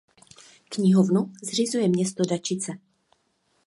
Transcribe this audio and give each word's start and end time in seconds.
Knihovnu 0.69 1.33
zřizuje 1.43 1.87
Město 1.87 2.23
Dačice. 2.29 2.71